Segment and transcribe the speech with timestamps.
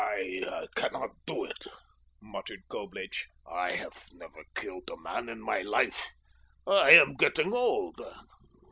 [0.03, 1.67] "I cannot do it,"
[2.21, 3.27] muttered Coblich.
[3.45, 6.09] "I have never killed a man in my life.
[6.65, 8.01] I am getting old.